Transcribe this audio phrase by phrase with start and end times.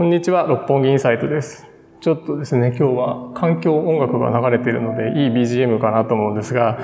[0.00, 1.66] こんにちは、六本木インサイトです。
[2.00, 6.78] ちょっとですね、今日は環境音楽が流れているので、いい BGM かなと思うんですが、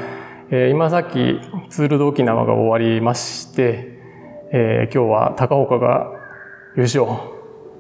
[0.51, 1.41] えー今さっき
[1.71, 3.99] ツールド沖縄が終わりまして、
[4.53, 6.13] えー今日は高岡が
[6.77, 7.07] 優勝。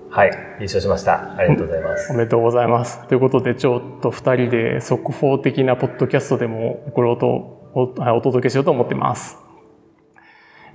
[0.09, 1.37] はい、優勝しました。
[1.37, 2.13] ありがとうございます。
[2.15, 3.07] おめでとうございます。
[3.07, 7.27] ということで、ちょっと二人で速報的なポッドキャストでも送ろうと、
[7.75, 7.83] お
[8.17, 9.46] お届けしようと思ってます。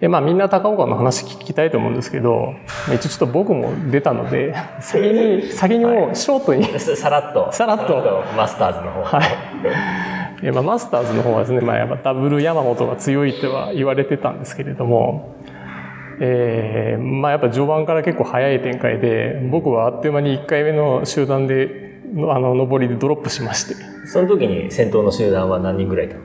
[0.01, 2.55] えまあみんな高岡の話聞きたいと思うんですけど、
[2.87, 7.51] 一応ちょっと僕も出たので、 先に、先にもうショートに、ささらっと。
[7.51, 9.03] さらっとマスターズの方。
[9.03, 9.27] はい。
[10.43, 15.35] えまあ、マスターズの方はですね、まあ、やっぱダブル山本が強いとは言われてたんですけれども、
[16.19, 23.75] えーまあやっぱ序盤から結構早い展開で、僕はあっという間に1回目の集団で、あの、上りでドロップしまして、
[24.05, 26.21] その時に先頭の集団は何人ぐらいいたの？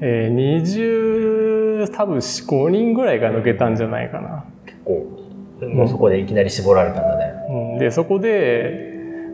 [0.00, 4.44] えー、20、多分4 5人ぐらいが抜けたんじゃないかな。
[4.66, 5.20] 結構、
[5.66, 7.32] もうそこでいきなり絞られたんだね。
[7.48, 8.90] うんで、そこで、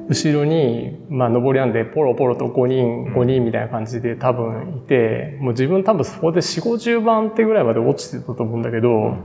[0.09, 9.17] 後ろに、まあ、上りなんで、ポロポロと5人、5人みたいな感じで多分いて、もう自分多分そこで4、50番手ぐらいまで落ちてたと思うんだけど、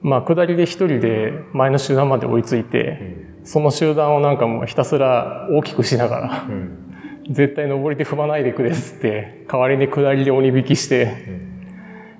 [0.00, 6.84] まあ、下りで一人で前の集団まで追いついて、その集団をなんかもうひたすら大きくしながら、うん。
[7.30, 11.08] 絶対上りで踏まないでくれっつって、代わりに下りで鬼引きして、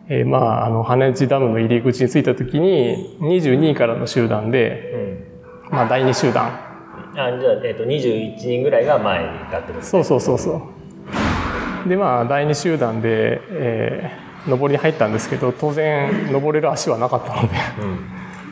[0.09, 5.27] えーまあ、あの、羽地ダムの入り口に着いた時に、22位からの集団で、
[5.71, 5.77] うん。
[5.77, 10.53] まあ、第2集団、あ、じゃあ、えっ、と、21人ぐらいが前にいたってことそうそうそうそ
[11.87, 11.89] う。
[11.89, 17.99] でまあ第2集団で、えー上りに入ったんですけど当然登れる足はなかったのでうん。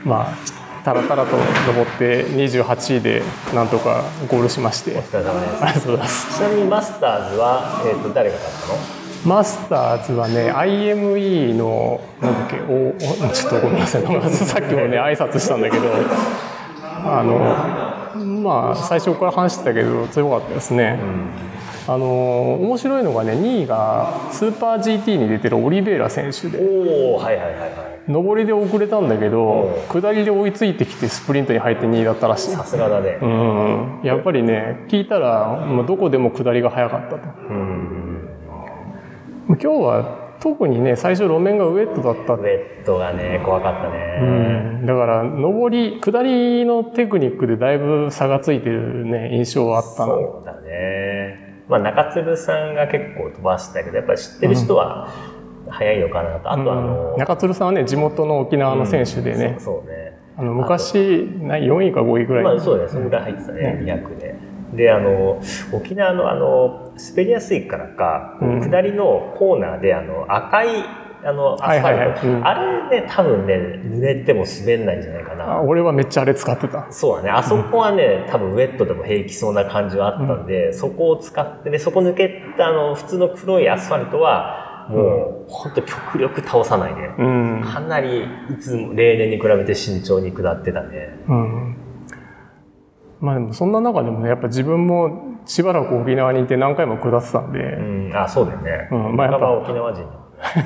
[0.04, 3.22] まあたらたらと登って28位で
[3.54, 5.64] なんとかゴールしましてお疲れ様です。
[5.64, 9.05] ありがとうございますちなみにマスターズは、えっ、と、誰が勝ったの？
[9.27, 14.02] マスターズはね IME のなんだっけおおちょっとごめんなさい。
[14.30, 15.83] さっきもね挨拶したんだけど
[17.05, 20.98] あのまあ最初から話してたけど強かったですね、
[21.88, 28.12] あの面白いのがね2位がスーパー GT に出てるオリベイラ選手でおおはいはいはいはい。
[28.12, 32.51] 上りで遅れたんだけど下りで追いついてきてスプリントに入って2位だったらしい。
[32.52, 33.18] さすがだね。
[33.20, 34.01] うん。
[34.05, 37.18] やっぱりね聞いたらもうどこでも下りが速かったと。
[37.51, 37.95] うん。
[39.48, 44.80] 今日は特にね最初路面がウェットだったウェットがね、怖かったうね。
[44.83, 51.62] んだから上り下りのテクニックでだいぶ差がついてるね印象はあったなそうだね。
[51.68, 55.08] まあ、中鶴さんが結構飛ばしたけど、やっぱり知ってる人は
[55.68, 56.52] 早いのかなと。
[56.52, 60.18] あとあの、うん中鶴さんはね地元の沖縄の選手でね、そうそうね。
[60.39, 60.95] あの昔
[61.40, 64.34] な4位か5位ぐらい、まあそうだね、そのぐらい入ってたね、200で。
[64.74, 65.40] で、あの、
[65.73, 68.61] 沖縄のあの、滑りやすいからか、うん。
[68.61, 70.68] 下りのコーナーで、あの、赤い、
[71.24, 72.46] あの、アスファルト、はいはいはいうん。
[72.46, 75.61] あれね、多分ね、濡れても滑んないんじゃないかあな。
[75.61, 76.86] 俺はめっちゃあれ使ってた。
[76.90, 87.61] そうだね、あそこはね、 多分ウェットでも平気そうな感じはあったんで、そこを使ってね、そこ抜けたあの、普通の黒いアスファルトは、もう、ほんと極力倒さないで、うん。
[87.63, 88.27] かなり、い
[88.61, 91.18] つも、例年に比べて慎重に下ってたね。
[91.28, 91.77] うん。
[93.20, 98.89] まあでもそんな中でもねやっぱ自分もしばらく沖縄にいて何回も下ってたんうで、ん、あ、そうだよね。
[98.90, 99.17] うん。
[99.17, 99.51] まあやっぱ。
[99.52, 100.02] 沖縄人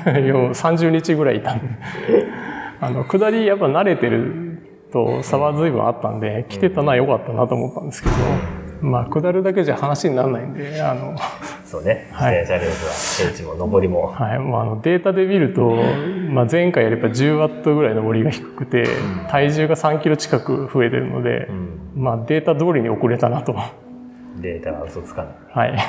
[0.05, 0.19] だ。
[0.19, 1.65] いや30日ぐらいいたんで。
[2.81, 4.59] あの下りやっぱ慣れてる
[4.91, 8.15] と差は随分あったんで来てたのは良かったなと思ったんですけど、
[8.81, 11.15] まあ下るだけじゃ話にならないんであの、
[11.63, 12.07] そうね。
[12.11, 12.41] 自はい。
[12.41, 14.07] 転車レースは、平地も上りも。
[14.07, 14.39] はい。
[14.39, 15.75] まあ、あのデータで見ると、
[16.31, 18.83] まあ、前回よりやっぱ10ワットぐらい上りが低くて
[19.29, 21.47] 体重が3キロ近く増えてるので、
[21.95, 22.03] うん。
[22.03, 23.55] まあ、データ通りに遅れたなと。
[24.37, 25.25] データは嘘つか
[25.55, 25.71] ない。
[25.71, 25.79] はい。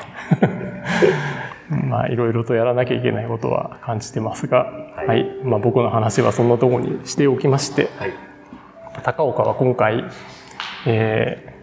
[1.89, 4.65] まあ、いろいろとやらなきゃいけないことは感じてますが、
[4.97, 5.27] はいはい。
[5.45, 8.13] まあ、僕の話はそんなところにしておきまして、はい。
[9.03, 10.05] 高岡は今回、
[10.87, 11.57] え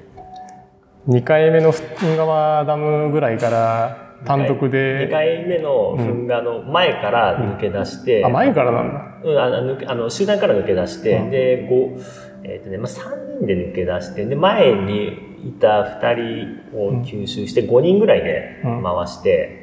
[1.07, 9.05] ー、2回目の噴川ダムぐらいから単独2で、回目の噴火の前から抜け出して、あ、前からなんだ。
[9.23, 11.97] うん、あのあの集団から抜け出して、うんで、五
[12.43, 18.83] えっ、とね、まあ、3人で抜け出して、で、前にいた2人を吸収して、5人ぐらいでうん。
[18.83, 19.59] 回して、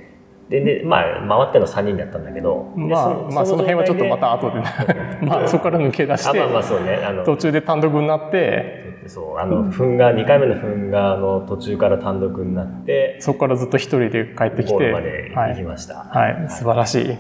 [0.49, 4.61] で、で、まあ、回っての3人だったんだけど、でまあ、まあ、その辺はちょっとまた後で、
[5.27, 16.07] まあ、そこから抜け出しあ、てまあまあそうね、あの、途中で単独になって、そう、あの、噴火、2回目の噴火の途中から単独になって、そこからずっと一人で帰ってきて、ゴールまではい、行きました。
[16.11, 17.19] はい、素晴らしい。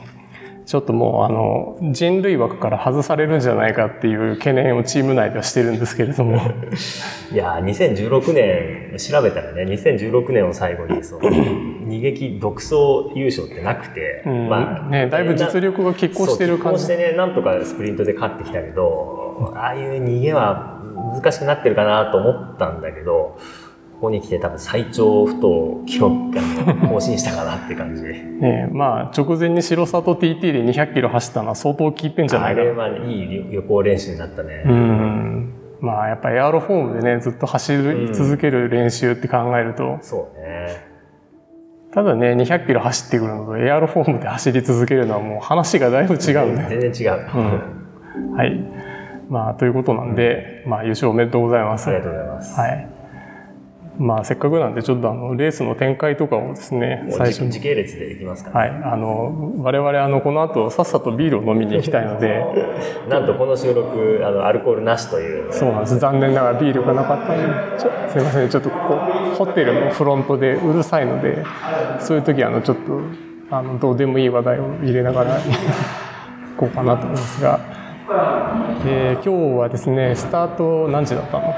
[0.66, 6.38] ちょっともうあの人類枠から外されるんじゃないかっていう懸念をチーム内ではしてるんですけれども。
[7.32, 12.74] いやー、2016年、調べたらね、2016年を最後に、その、逃げ切独走
[13.14, 14.90] 優勝ってなくて、うん。
[14.90, 16.84] ねだいぶ実力が拮抗してる感じ。
[16.84, 20.80] そう拮抗してね、なんとかスプリントで勝ってきたけど、ああいう逃げは
[21.14, 23.38] 難しくなってるかなと思ったんだけど、
[23.96, 26.42] ここに来て多分最長不当記録が
[26.88, 28.02] 更新したかなって感じ。
[28.02, 32.66] ねまあ、直前に白里 TT で200キロ走ったのは相当効いてんじゃなあいかな。
[32.66, 34.64] れはね、いい旅行練習になったね。
[34.66, 35.52] うん。
[35.80, 40.96] まあ、やっぱエアロフォームでね、ずっと走り続ける練習って考えると、そうね。
[41.94, 46.66] ただね、200キロ走ってくるのとエアロフォームで走り続けるのはもう話がだいぶ違うね。
[46.68, 47.26] 全然違う。
[47.34, 47.40] う
[48.32, 48.32] ん。
[48.34, 48.60] はい。
[49.30, 51.88] まあ、ということなんで、まあ、優勝おめでとうございます。
[51.88, 52.60] ありがとうございます。
[52.60, 52.95] はい。
[53.98, 57.50] まあ、せっかくなんで、ちょっとあの、レースの展開とかをですね、最初に。
[57.50, 58.56] 時時系列でいきますか、ね。
[58.56, 58.70] はい。
[58.92, 62.44] あの、我々、あの、この後、さっさとビールを飲みに行きたいので、
[63.08, 65.52] なんとこの収録、あの、アルコールなしという。
[65.52, 65.98] そうなんです。
[65.98, 68.48] 残念ながらビールがなかったので、すいません。
[68.48, 68.96] ちょっとここ、
[69.38, 71.42] ホテルのフロントでうるさいので、
[71.98, 73.00] そういう時あの、ちょっと、
[73.50, 75.40] あの、どうでもいい話題を入れながら行
[76.58, 77.60] こうかなと思いますが、
[78.08, 81.52] えー今日はですね、スタート何時だったの？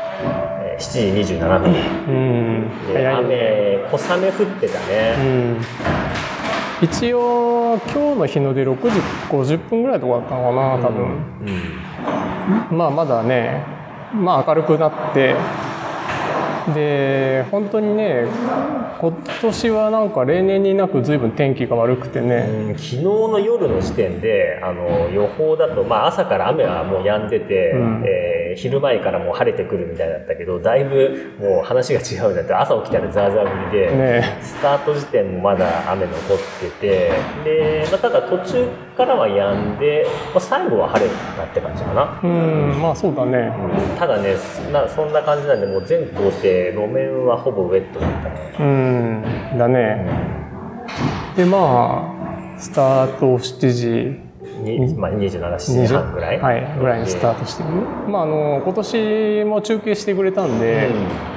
[0.62, 1.74] えー7時27分。
[2.08, 3.80] うん、で早いね。
[3.84, 5.16] 雨、小雨降ってたうね。
[5.52, 5.56] ん。
[6.80, 8.98] 一応、今日の日の出6時
[9.28, 11.04] 50分ぐらいとかだったのかな、多分。
[12.70, 12.78] うん。
[12.78, 13.62] まあまだね、
[14.14, 15.34] まあ明るくなって、
[16.74, 18.26] で、本当にね、
[19.00, 19.12] 今
[19.42, 28.04] 年はなんか例年になく随分天気が悪くてね、うん昨日の夜の時点であの予報だと、まあ、朝から雨はもう止んでて、うん。
[28.06, 37.12] えー昼前からもう晴れてくるみたいだったけどだいぶもう話が違うんだって朝起きたらザーザー降りで、ねスタート時点もまだ雨残ってて
[37.44, 42.20] で、まあ、ただ途中からは止んで、まあ、最後は晴れたって感じかな。
[42.22, 43.38] うん、まあそうだね。
[43.38, 44.36] うんただね
[44.72, 48.56] なそんな感じなんでもう全工程路面はほぼウェットだったね。
[48.58, 48.62] う
[49.54, 50.38] ん、だね。
[51.36, 52.14] で、ま
[52.56, 54.27] あ、スタート7時に
[54.96, 57.68] まあ、27、7時半ぐらいはい、ぐらいにスタートしてる。
[58.08, 60.90] まあ、あの、今年も中継してくれたんで、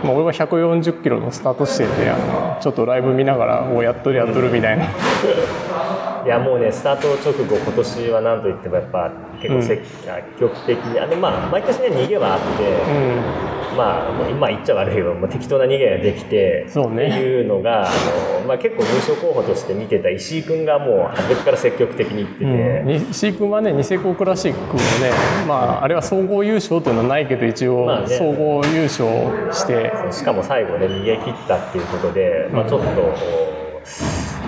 [0.04, 4.86] まあ、俺は140キロのスタート地点で、あの、ちょっとライブ見ながら、おやっとるやっとるみたいな。
[6.26, 9.82] いやもうねスタート直後今年は何といってもやっぱ結構積
[10.40, 17.08] 極的に、あのまあ毎年ね逃げはあって、うまあ今言っちゃ悪いけど、まあ、適当な逃げができてそうね。
[17.08, 17.92] っていうのがあ
[18.42, 22.90] の、まあ、結構優勝候補として見てた石井君がもう初めから積極的にいってて、ん。
[22.90, 23.10] うん。
[23.12, 24.80] 石井君はね、ニセコクラシックもね、
[25.48, 28.08] まあ、あれは総合優勝というのはないけど、一応まあ、ね。
[28.18, 33.61] 総合優勝して、しかも最後ね逃げ切ったっていうことで、まあ、ちょっと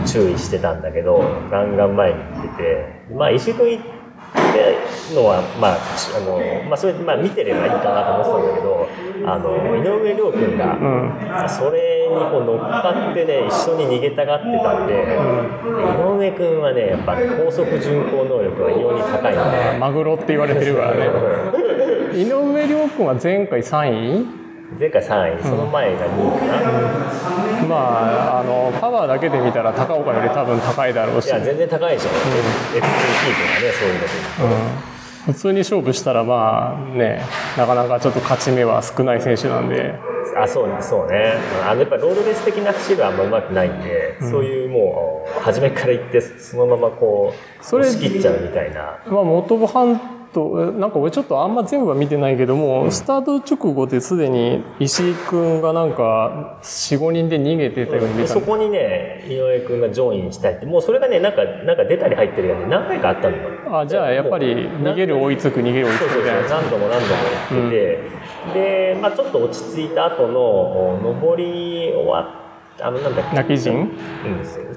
[0.05, 1.19] 注意してたんだけど
[1.51, 4.77] ガンガン前に行ってて、まあ、石井君行って
[5.15, 6.39] のは、まああの
[6.69, 8.87] まあ、それ、まあ、見てればいいかなと思ってたんだけど
[9.25, 11.49] あの井上涼君が、うん。
[11.49, 14.97] それにこう乗っかってね一緒に逃げたがってたんで、井
[16.17, 19.77] 上君はねやっぱ高速巡航能力が異様に高いので。
[19.79, 21.05] マグロって言われてるからね。
[22.13, 24.25] 井上涼君は前回3位？
[24.79, 27.42] 前回3位、その前が2位かな。
[27.67, 31.27] まあ、あの、パワーだけで見たら高岡より多分高いだろうし。
[31.27, 32.09] いや、全然高いでしょ。
[32.09, 34.85] ープがね、そういうので。
[34.87, 34.93] うん
[35.23, 37.21] 普通に勝負したらまあね
[37.57, 39.97] なかなかちょっと勝ち目は少ない選手なんで
[40.35, 41.35] あ、そう、そうね。
[41.63, 48.99] あの、やっぱロードレース的な走りはあんま上手くないんで、そういうもう、初めから行って、そのままこう、それ押し切っちゃうみたいな。
[49.05, 49.99] まあ元部半
[50.33, 63.43] 島なんか俺ちょっとあんま全部は見てないけども、スタート直後ですでに石井君がなんか45人で逃げてたように見でたそこにね、井上君がジョインしたいって、もうそれがね、なんか、なんか出たり入ってるよね、何回かあったのよ。
[63.71, 68.03] あじゃあやっぱり逃げる追いつく逃げる追いつくみたいな何度も何度もやって。
[68.53, 72.43] て、で、まあちょっと落ち着いた後の、お上り終わっ
[72.81, 73.89] あの、なんだっけ、泣き陣うん、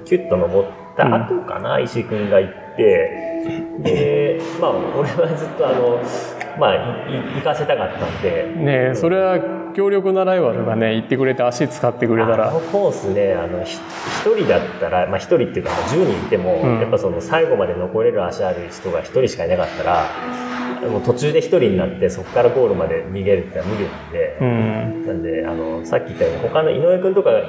[0.05, 3.37] キュッと登った後かな、石井君が行って、
[3.79, 4.26] で、
[4.59, 5.99] まあ、俺はずっとあの、
[6.59, 9.39] まあ、行かせたかったんで、ねえそれは
[9.75, 16.79] 強力なライバルがね行ってくれて足使ってくれたあらのコースね、あの、ひ一人だったら、まあ一人っていうか、まあ10人いても、うん。
[16.79, 20.09] やっぱその最後まで残れる足ある人が一人しかいなかったら、
[20.89, 25.07] もう途中で一人になって、そこからゴールまで逃げるってのは無理なんで、うん。
[25.07, 27.41] なんで、あの、さっき言ったように、他の井上君とかが、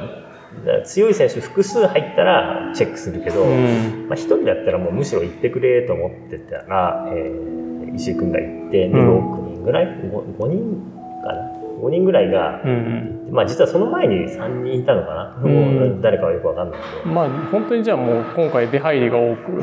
[0.85, 4.09] 強い選手複数入ったらチェックするけど、うん。
[4.09, 9.47] まあ、一人だったらもうむしろ行ってくれと思ってたら、えー石井君が行って、でうん。
[9.47, 10.83] 6人ぐらい？5, 人
[11.23, 16.01] かな？5人ぐらいが、うんまあ実はその前に3人いたのかな、うん。
[16.03, 17.15] 誰かはよくわかんないけど。
[17.15, 19.63] まあ本当にじゃあもう今回出入りが多く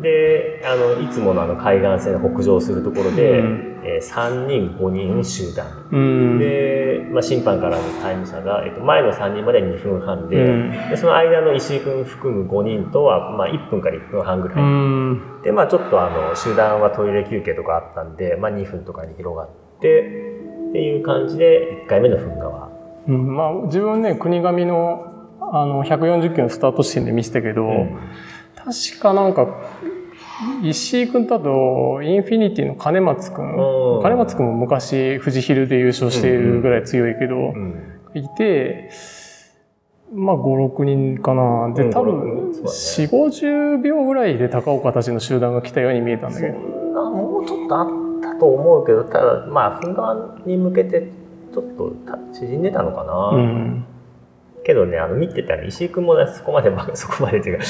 [0.00, 3.64] であのいつものあの海岸線北上するところで、うん。
[3.64, 3.68] えー
[4.00, 5.66] 3人5人集団。
[5.90, 6.38] うん。
[6.38, 10.70] で、まあ、審判からのタイム差が、えっと、前の3人まで2分半で,、うん。
[10.90, 15.42] でその間の石井君含む5人とは、まあ、1分から1分半ぐらい、うん。
[15.42, 19.48] でまあちょっとあの集団はトイレ休憩とかあったんで、まあ、2分とかに広がっ
[19.80, 20.00] て
[20.70, 22.68] っていう感じで1回目の噴火は。
[23.06, 27.98] うん、まあ自分ね国神のあの140キロのスタート地点で見せたけど、うん
[28.68, 29.46] 確かなんか
[30.62, 33.44] 石井君とあとインフィニティの金松君。
[33.56, 37.74] うん金松君も昔富士ヒルで優勝しているぐらい強いけど、うん
[38.14, 38.90] いて
[40.12, 41.72] まあ56人かな。
[41.74, 42.76] でうん多分5 6そうだね。
[42.76, 46.58] 4 5 0秒ぐらいで高岡たちの集団が来たように見えたんだそけど。
[46.58, 47.88] もうちょっとあっ
[48.22, 51.08] たと思うけどただまあ噴火に向けて
[51.52, 53.84] ちょっとた縮んでたのかな、うん
[54.68, 57.64] けどねあの見てたら石井君もねそこまでば そこまでっていうか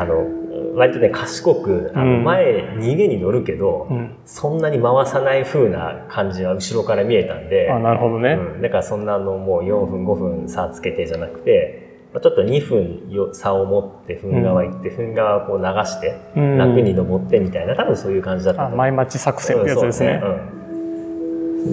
[0.00, 0.24] あの
[0.76, 2.24] 割とね賢くあのうん。
[2.24, 4.16] 前逃げに乗るけど、うん。
[4.24, 16.56] そんなに回さない風な感じは後ろから見えたんであなるほどね、うん、だからそんなあのもう4分5分差つけてじゃなくてまあちょっと2分よ差を持って噴川行って、噴川をこう流してうん。
[16.56, 20.58] 楽に登ってみたいな多分そういう感じだった前町作戦ってやつですね,、うん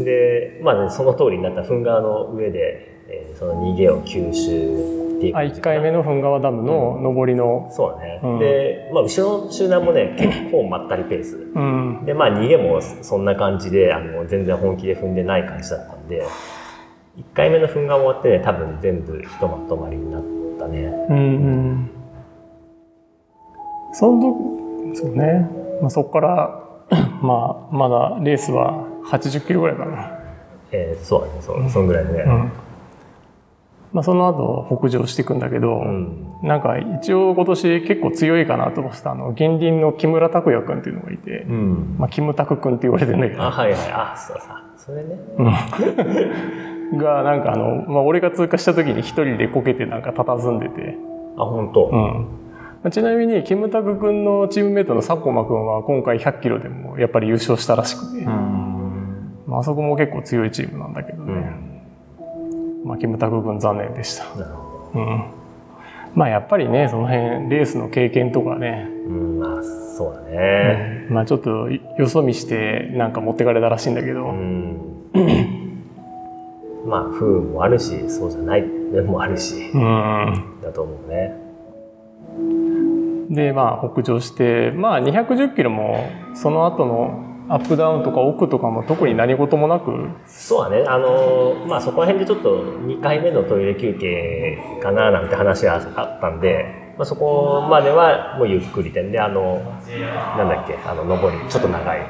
[0.04, 8.40] でまあねその通りになった噴川の上で、えーその逃げを吸収っていうあ1回目の噴川ダムの上りの、そうだね、うん。
[8.40, 16.26] で、まあ、後ろの集団もね結構まったりペースうん、でまあ逃げもそんな感じであの全然本気で踏んでない感じだったんで
[17.18, 20.24] 1回目の噴が終わってね多分全部ひとまとまりになっ
[20.60, 20.80] たね。
[21.10, 21.90] うんうん。
[23.94, 24.22] その
[24.94, 25.50] 時そうね、
[25.82, 26.62] まあ、そこから
[27.22, 30.12] まあまだレースは80キロぐらいかな、
[30.72, 31.34] えーそうだね。
[31.40, 32.24] そそんぐらいでね。
[32.28, 32.52] うん
[33.96, 36.28] まあ、その後北上していくんだけど、うん。
[36.44, 39.30] なんか一応今年結構強いかなと思ってたあの。
[39.30, 41.96] 現輪の木村拓哉君っていうのがいて、うん。
[41.98, 43.42] まあ、キムタク君って言われてるんだけど。
[43.42, 43.80] あはいはい。
[43.94, 44.66] あそうさ。
[44.76, 45.18] それね。
[46.92, 47.00] うん。
[47.00, 50.98] がなんかあの、まあ、俺が通過した時に一人でこけてなんか佇んでて、
[51.38, 52.02] あ本当、うん。
[52.84, 59.42] まあちなみにキムタク君のチームメイトの佐久間君は今回100キロでもやっぱり優勝したらしくて、うん。
[59.48, 61.75] まああそこも結構強いチームなんだけどね、
[62.86, 65.00] まあ、キムタク君残念でした、なるほど。
[65.00, 65.26] うん、
[66.14, 69.64] まあやっぱりねその辺レースの経験とかね、うんまあ
[69.98, 71.08] そうだね。
[71.10, 75.02] まあちょっとよそ見してなんか持ってかれたらしいんだけど、うん、
[76.86, 80.60] まあ不運もあるしそうじゃない面もあるしうん。
[80.62, 81.34] だと思うね。
[83.32, 90.10] でまあ北上してまあ210キロもその後のアップダウンとか奥とかも特に何事もなく？
[90.26, 90.84] そうだね。
[90.88, 99.04] あのまあそこら辺でちょっと2回目のトイレ休憩かななんて話があったんで、まあ、そこまではもうゆっくりで。
[99.04, 99.62] であの
[100.38, 100.76] なんだっけ？
[100.86, 101.38] あの上り。
[101.48, 102.02] ちょっと長い。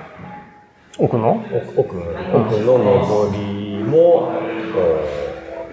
[0.97, 1.43] 奥の？
[1.75, 1.97] 奥奥
[2.33, 2.77] 奥の
[3.27, 4.31] 上りも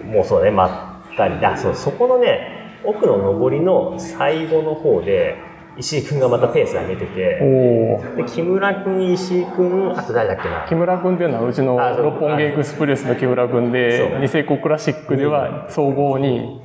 [0.03, 0.51] おもうそうね。
[0.51, 1.35] まったり。
[1.45, 1.75] あそう。
[1.75, 5.37] そこのね奥の上りの最後の方で
[5.77, 10.65] 石井君がまたペース上げておておで木村君石井君あと誰だっけな？
[10.67, 16.61] 木村君っていうのはうちの六本木エクスプレスの木村君でニセコクラシックでは総合に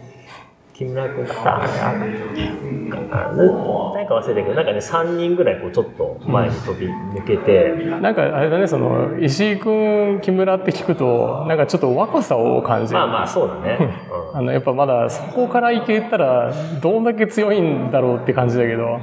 [0.79, 1.95] 木村君かあああ
[3.95, 12.99] 誰か忘れたけどなんかね3人ぐらいこうちょっと前に飛び抜けて、なんかあれだねその石井君木村って聞くとなんかちょっと若さを感じる。
[13.01, 13.79] まあまあそうだね、
[14.33, 14.39] うん。
[14.39, 19.01] あのやっぱまだそこからいけたらどんだけ強いんだろうって感じだけど。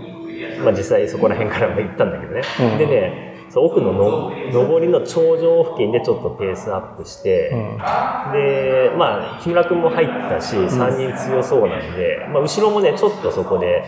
[0.64, 2.42] まあ、実際そこら辺からも行ったんだけどね、
[2.74, 2.78] うん。
[2.78, 7.78] でねそう奥のの上りの頂上付近でちょっとペースアップして、うん。
[8.34, 13.82] でまあ木村君も入ったし3人強そうなんで、まあ、後ろもねちょっとそこで、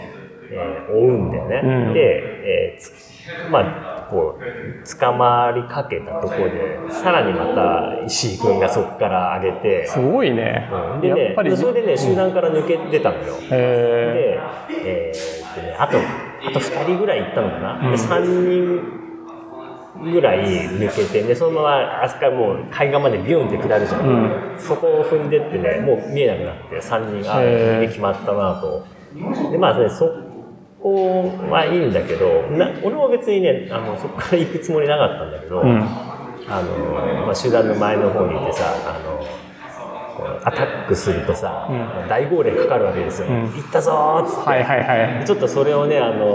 [0.50, 1.93] えー追うんだよね、うん。
[1.93, 2.93] で、えーつ
[3.51, 10.69] まあこう捕まりかけたところでさらにまた石井君がそこから上げて、すごいね。
[10.95, 11.01] うん。
[11.01, 15.97] でねやっぱりそれでね集団から抜け出たのよ、えで、えーっとね、あと、
[16.47, 17.91] あと2人ぐらい行ったのかな、うん。
[17.91, 19.06] で3人
[20.03, 24.01] ぐらい抜けて、で、そのまま、あそこからもう海岸までビュンって下るじゃん。
[24.01, 28.83] うんそこを踏んでってね、もう見えなくなって、3人、あ、へーで決まったなと。
[29.51, 30.09] で、まあね、そ
[30.81, 35.81] こはいいんだけど、な俺も別にね、あの、そこから行くつもりなかったんだけど、ーうん
[36.49, 39.21] あの、まあ、集団の前の方にいてさ、あの、
[40.43, 43.27] アタックするとさ、う大号令かかるわけですよ。
[43.27, 44.49] うん行ったぞーっつって。
[44.49, 46.25] はいはいはいちょっとそれをね、あの、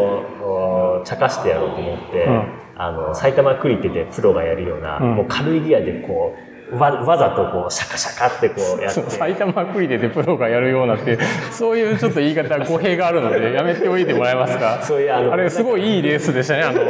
[1.00, 2.44] お茶化してやろうと思って、うん
[2.76, 5.14] あの、埼玉クリテでプロがやるような、うん。
[5.16, 6.34] もう軽いギアでこ
[6.70, 9.02] う、わわざとこう、シャカシャカってこうやって。
[9.10, 11.18] 埼玉クリテでプロがやるようなって
[11.50, 14.78] そういうちょっと言い方語弊があるので やめておいてもらえますか？
[14.80, 16.62] そういうあのあれすごいいいレースでしたね。
[16.62, 16.80] あの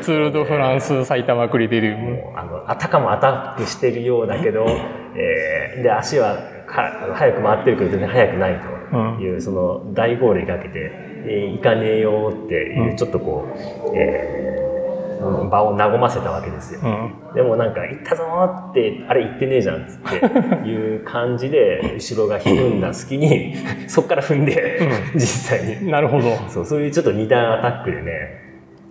[0.00, 4.64] ツール・ド・フランス埼玉クリテリウムあの、あたかもアタックしてるようだけど、
[5.16, 6.36] えーで、足は
[6.68, 8.60] か早く回ってるけど全然速くない
[9.18, 10.92] という、その大号令かけて、
[11.26, 13.48] えー行かねえよっていう、ちょっとこ
[13.92, 14.61] う、えー
[15.48, 16.80] 場を和ませたわけですよ。
[16.82, 17.34] うん。
[17.34, 18.24] でもなんか「行ったぞ!」
[18.70, 23.54] って「あれ行ってねえじゃん」って いう感じで後ろが踏んだ隙に
[23.86, 24.80] そっから踏んで、
[25.14, 26.30] 実際になるほど。
[26.48, 28.42] そうそういうちょっと二段アタックでね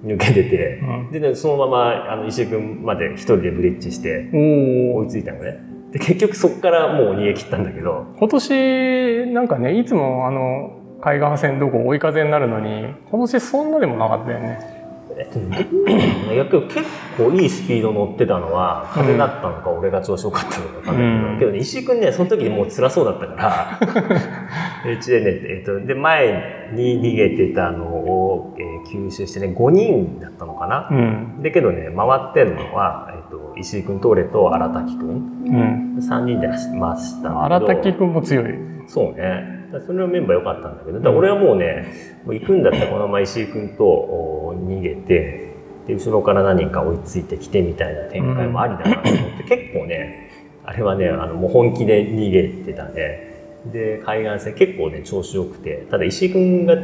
[0.06, 5.08] 抜けてて、うんでねそのままあの石井君まで一人でブリッジして追い。
[5.08, 5.58] ついたのね
[5.92, 10.72] で結局そっからもう逃げ切ったんだけど今年、なんかね、いつもあの、
[11.02, 14.81] 海岸線どこ追い風になるのに、今年そんなでもなかったよね。
[15.18, 16.88] えっと結
[17.18, 23.80] 構いいスピード乗ってたのは風だったのか、俺が調子良かったのか分かんないけど、うんけどね石井君ねその時もう辛そうだったから
[24.92, 31.44] うちでね、えっと、で前に逃げてたのを、えー吸収してね5人だったのかな、うん。
[31.44, 35.98] だけどね回ってんのは、えっと、石井君と俺と荒滝君うん。
[35.98, 38.46] 3人で走ってました荒滝くんも強い。
[38.88, 39.61] そうね。
[39.80, 41.86] それのメンバー良かったんだけど、だ俺はもうね、
[42.26, 45.54] もう行くんだったらこのまま石井君とお逃げて、
[45.88, 50.30] で、後ろから何人か追いついてきてみたいな展開もありだなと思って、結構ね、
[50.66, 53.32] あれはね、あの、もう本気で逃げてたね。
[53.72, 56.82] で、海岸線結構ね、調子良くて、ただ石井君が、ち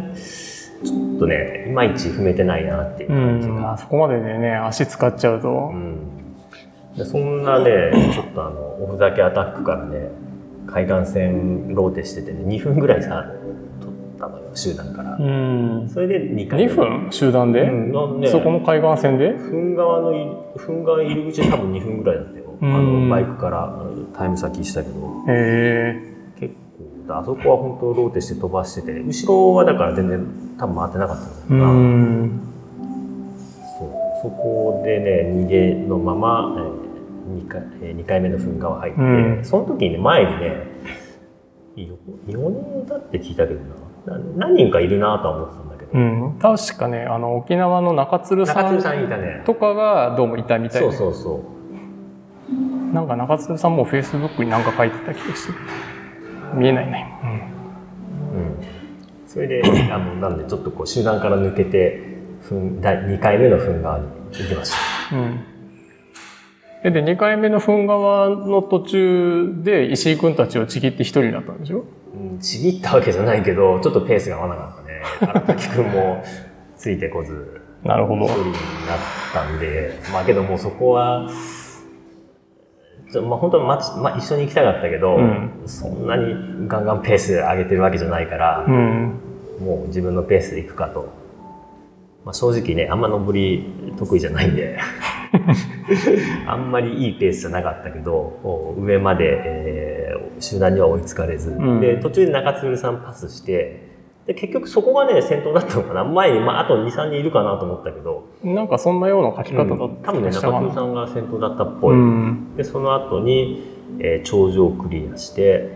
[0.94, 3.40] ょっとね、いまいち踏めてないなっていううん。
[3.40, 3.78] 感じが。
[3.78, 5.76] そこまででね、足使っちゃうとう。
[5.76, 5.98] ん
[6.96, 10.10] でそんなね、ちょっとあの、おふざけアタックからね、
[10.68, 13.32] 海岸線ローテしててね、2分ぐらいさ、
[13.82, 15.18] 取ったのよ、集団から。
[15.20, 15.90] うん。
[15.90, 16.72] それで2回目。
[16.72, 17.08] 2分？
[17.12, 19.36] 集団で、うん、なんで、そこの海岸線で？
[19.38, 22.46] 噴川のい、噴川入り口で多分2分ぐらいだったよ。
[22.62, 23.78] あうんの、バイクから
[24.14, 24.96] タイム先したけど、
[25.30, 25.96] へ
[26.40, 26.54] 結
[27.08, 30.26] 構、あそこは本当ローテして飛ばしてて、後ろはだから全然
[30.58, 31.54] 多分回ってなかったんだえ。
[31.56, 31.72] うよな。
[31.74, 32.40] ん。
[33.80, 33.90] そう
[34.24, 36.77] そこでね逃げのまま、えー
[37.28, 40.68] 2, 回えー二回目の噴火は入って、うんその時にね前にね
[41.76, 41.88] 4
[42.26, 46.40] 人だって聞いたけどなな何人かいるなとは思ってたんだけど、うん。
[46.40, 48.78] 確かね、あの、沖縄の中鶴さん
[49.46, 50.98] とかがどうもいたみたいそうで。
[50.98, 51.44] そうそ
[52.92, 55.58] うなんか中鶴さんもフェイスブックになんか書いてた気がする。
[56.56, 57.14] 見えないね。
[58.34, 59.62] うん、それで
[59.92, 62.02] あのなんでちょっとこう集団から抜けて
[62.50, 64.72] 噴第2回目の噴火に行きまし
[65.10, 65.40] たうん。
[66.84, 71.84] で、2回目の噴川の途中で石井くんたちをちぎって一人になったんでしょ？
[72.16, 76.24] うんちぎったわけじゃないけどちょっとペースが合わなかったね荒滝君も
[76.78, 78.32] ついてこずなるほど一。
[78.32, 78.58] 人になっ
[79.34, 81.30] たんで、まあけどもうそこは、
[83.12, 83.66] ちょまあ本当は
[84.02, 89.20] まあ、一緒に行きたかったけど、うんそんなにガンガンペース上げてるわけじゃないからう、ん。
[89.60, 91.10] もう自分のペースで行くかと。
[92.28, 93.64] まあ、正直ね、あんま登り
[93.98, 94.78] 得意じゃないんで、
[96.46, 98.12] あんまりいいペースじゃなかったけど、
[98.44, 101.80] お上まで、えー集団には追いつかれず、うん。
[101.82, 103.88] で、途中で中鶴さんパスして、
[104.28, 106.04] で結局そこがね、先頭だったのかな。
[106.04, 111.96] 前に、まあ、あと2、3人いるかなと思ったけど、なんかそんなような書き方だうんった多分ね、中津さんが先頭だったっぽい。
[111.96, 112.56] うん。
[112.58, 113.64] で、その後に、
[114.00, 115.70] えー頂上をクリアして、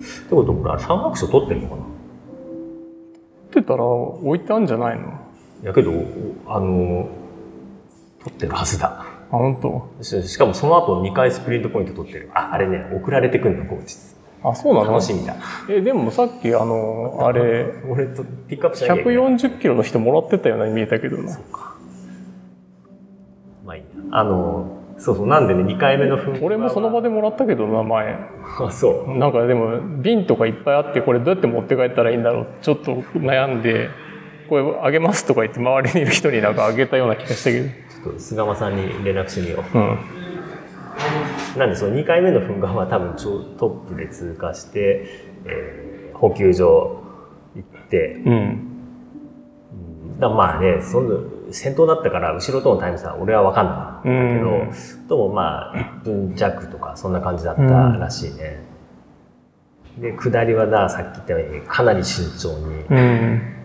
[0.00, 1.82] ってことは俺、あれ三学賞取ってるのかな。
[1.82, 1.90] って
[3.54, 5.12] 言ったら置いてあるんじゃないの？
[5.62, 5.92] やけど、
[6.46, 7.08] あの、
[8.20, 9.04] 取ってるはずだ。
[9.30, 10.02] あ、本当？
[10.02, 12.30] ししかもその後2回スプリントポイント取ってる。
[12.34, 13.96] あ、あれね、送られてくるの、後日。
[14.44, 14.92] あ、そうなの？
[14.92, 15.36] 楽しみだ。
[15.68, 19.16] え、でもさっきあの、あれ、俺とピックアップしなきゃいけない。
[19.16, 21.38] 140キロの人もらってたように見えたけどな。
[23.64, 23.88] まあいいや。
[24.10, 28.18] あの、そうそう、なんでね、2回目の噴火は俺もその場でもらったけどな、前。
[28.60, 29.16] あ、そう。
[29.16, 33.88] なんかでも、瓶とかいっぱいあって、これどうやって持って帰ったらいいんだろうちょっと悩んで、
[34.52, 37.68] これあげますとか言って周りにいる人になんかあげたような気がしたけど。
[37.68, 39.92] ちょっと菅間さんに連絡してみようん。
[39.92, 41.58] う。
[41.58, 45.06] なんで、その2回目の噴火は多分ちょトップで通過して、
[45.46, 47.02] えー補給所
[47.56, 50.20] 行って、うん。
[50.20, 51.18] だまあね、その
[51.50, 58.62] 先頭だったから後ろとのタイム差俺は分かんなかったけど、うんどうもまあ1分弱とかそんな感じだったらしいね。
[59.98, 62.84] で、下りはな、さっき言ったようにかなり慎重に。
[62.90, 63.61] うん。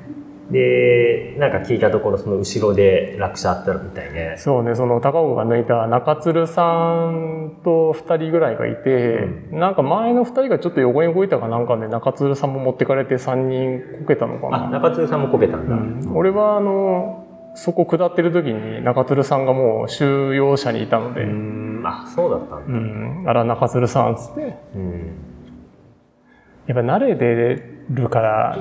[0.52, 4.36] で、なんか聞いたところその後ろで落車あったみたいね。
[4.38, 14.80] そうね、その高岡が抜いた中鶴さんと2人ぐらいがいて、なんか前の2人がちょっと横に動いたかなんかで中鶴さんも持ってかれて3人こけたのかあ、な。
[14.80, 15.76] 中津さんもこけたんだ。
[15.76, 21.26] うん俺はあの、そこ下ってる時に中鶴さんがもう収容者にいたので、
[21.84, 22.74] あ、そうだったんうだ。
[22.74, 25.12] ん、あら中鶴さんっつって、うん。
[26.68, 28.58] やっぱ慣れてるから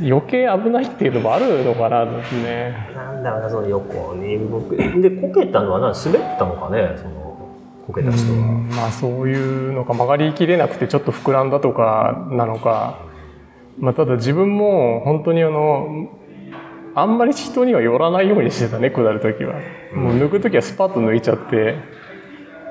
[0.00, 2.76] 余計危ないっていうのもあるのかなってね。
[2.94, 4.76] なんだろうな、その横に動く。
[4.76, 7.48] で、こけたのはな、滑ったのかね、その、
[7.86, 8.38] こけた人は。
[8.38, 13.00] うんまあそういうのか曲がりきれなくてちょっと膨らんだとかなのか、
[13.78, 16.10] まあ、ただ自分も本当にあの
[16.94, 19.54] あんまり人には寄らないようにしてたね、下るときは。
[19.94, 21.76] もう抜くときはスパッと抜いちゃって。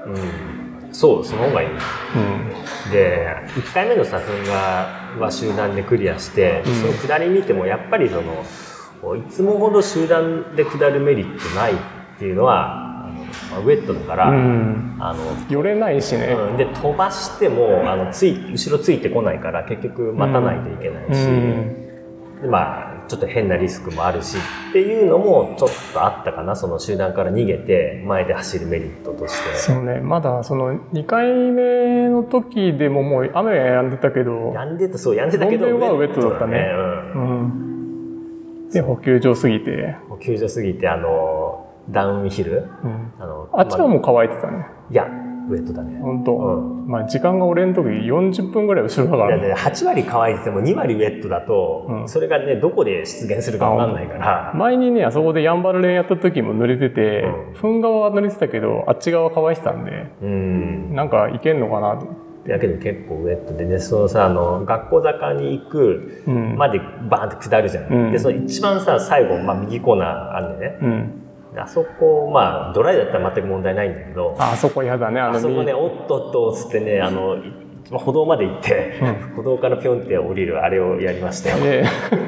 [0.06, 2.92] うん、そうその方がいいうん。
[2.92, 11.76] で1回目のさ噴火は集団でクリアして、うんその下り見てもやっぱりそのいつもほど集団で下るメリットないっ
[12.18, 13.20] ていうのはあの
[13.52, 14.98] まあウェットだから、うん。
[15.00, 16.34] あの寄れないしね。
[16.34, 22.42] うん、で飛ばしてもあのつい後ろついてこないから結局待たないといけないし、うん。
[22.42, 24.38] でまあちょっと変なリスクもあるし
[24.70, 29.56] っていうのもちょっとあったかなその集団から逃げて前で走るメリットとして。
[29.56, 36.72] そうね、まだその2回目の時でももう雨は止んでたけど、やんでたそうやんでたけどはウェットだったね。
[37.16, 37.30] うん。
[37.30, 38.70] うん。
[38.70, 42.70] で、補給場すぎて、もう救助すぎてあのダウンヒル。
[42.84, 43.14] うん。
[43.20, 44.66] あのあっちはまもう乾いてたね。
[44.92, 45.08] いや
[45.50, 46.00] ウェットだね。
[46.02, 46.88] 本当、うん。
[46.88, 49.38] まあ時間が俺の時40分ぐらい後ろだから。
[49.38, 52.10] いやね8割乾いてても2割ウェットだと、うん。
[52.10, 54.54] それがねどこで出現するか分かんないから。
[54.56, 57.78] 前にね、あそこでヤンバルレンやった時も濡れてて、うん。
[57.78, 60.96] 噴側は濡れてたけど、あっち側乾いてたんで、うん。
[60.96, 62.08] なんかいけんのかなと。
[62.48, 66.58] だけど結構ウェットでねそのさあの学校坂に行くうん。
[66.58, 68.12] までバーンって下るじゃん、うん。
[68.12, 70.78] でその一番さ最後、まあ、右コーナーあんでね。
[70.82, 71.27] うん。
[71.58, 77.52] であそこまあドライだったら全く問題ないんだけどああそこ嫌だね、あのあそこねおっとっとっつってねあのい
[77.90, 79.00] 歩道まで行って、
[79.32, 81.86] う歩道からピョンって降りるあれをやりましたよ、で、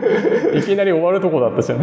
[0.58, 1.80] いきなり終わるとこだったじゃん。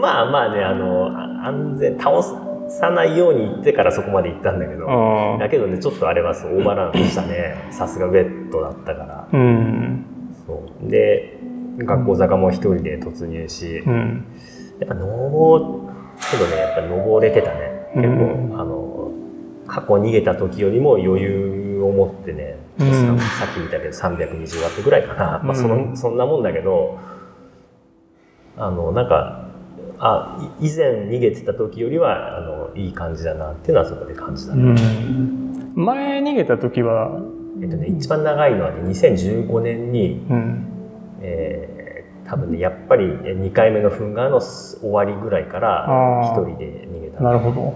[0.00, 7.56] まあまあねあのあ安全倒さないように行ってからそこまで行ったんだけど、うんだけどねちょっとあれはそうオーバーランしたね。
[7.70, 9.28] さすがウェットだったから。
[9.32, 10.06] うん。
[10.46, 10.88] そう。
[10.88, 11.38] で
[11.78, 14.24] 学校坂も一人で突入し、うん。
[14.78, 14.94] やっぱ
[16.22, 17.72] 登けどねやっぱ登れてたね。
[17.94, 18.60] 結構、うん。
[18.60, 19.12] あの
[19.66, 23.18] 過去逃げた時よりも余裕を持ってね、うん。
[23.18, 26.98] さっき見たけど320ワットぐらいかな、まあ、そのうんそんなもんだけど
[28.56, 29.48] あのなんか
[29.98, 35.72] あい以前逃げてた時よりはあのいい感じだなっていうのはそこで感じた、うん。
[35.74, 37.20] 前逃げた時は、
[37.62, 40.66] えっとね、一番長いのはね2015年に、うん。
[41.20, 41.71] えー
[42.32, 45.86] 多分ねやっぱり2回目の噴火の終わりぐらいから
[46.32, 47.22] 一人で逃げた。
[47.22, 47.74] なるほど。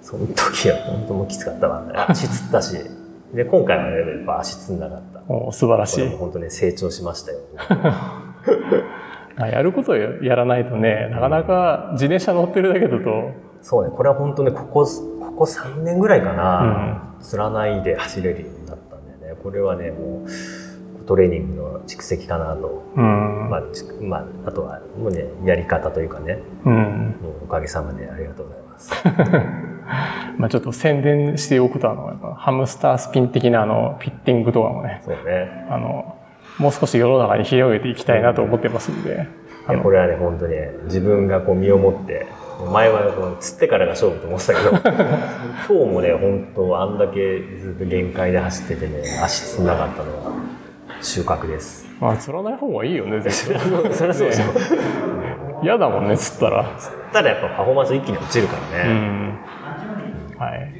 [0.00, 2.78] その時は本当もうきつかったわ、ね、足つったし。
[3.34, 5.24] で今回はねやっぱ足つんなかった。
[5.26, 6.08] お素晴らしい。
[6.10, 7.38] 本当ね成長しましたよ。
[9.36, 19.40] まあやることをやらないとね、なかなか自転車乗ってるだけだと、そうねこれは本当ねここここ3年ぐらいかな、つらないで走れるようになったんだよね。
[19.42, 20.28] これはねもう
[21.06, 23.50] トレーニングの蓄積かなと、うん。
[23.50, 26.38] まあちまあ、あとはもうねやり方というかね。
[26.64, 27.14] うん。
[27.42, 28.92] おかげさまでありがとうございます。
[30.38, 35.66] まあちょっと宣伝しておくと、あの、やっぱハムスタースピン的なあの、フィッティングとかもね、そうね。
[35.70, 36.16] あの、
[36.58, 39.26] もう少し世の中に広げていきたいなと思ってますんで、
[39.82, 42.26] これはね本当にね自分がこう身をもって
[42.70, 44.70] 前はこう釣ってからが勝負と思ってたけど
[45.68, 50.32] 今日もね本当あんだけずっと限界で走っててね足つんなかったのは
[51.04, 53.60] 収穫ですまあ釣らない方がいいよね、絶対。
[53.94, 54.44] そりゃそうでしょ
[55.62, 56.64] 嫌だもんね、釣ったら。
[57.12, 59.38] ただやっぱパフォーマンス一気に落ちるからうね、ん。
[60.38, 60.74] はい。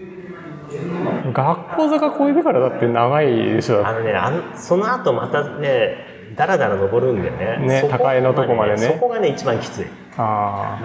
[1.32, 3.86] 学校坂越えてからだって長いでしょ。
[3.86, 5.96] あのねあんその後またね
[6.36, 9.86] だらだら登るんだよねね高いのとこまでねそこがね一番きついあ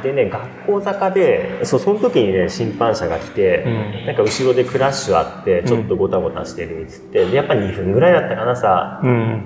[0.02, 3.70] でね学校坂でそうその時にね審判車が来て、う
[4.04, 4.06] ん。
[4.08, 9.00] なんか後ろでクラッシュあってちょっとごたごたしてるっつって、でやっぱ2分ぐらいだったかなさ。
[9.04, 9.06] あ。
[9.06, 9.44] うん。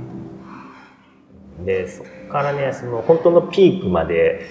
[1.65, 4.45] でそっからねその本当のピークまで、